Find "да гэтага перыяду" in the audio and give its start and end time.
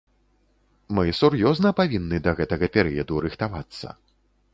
2.29-3.21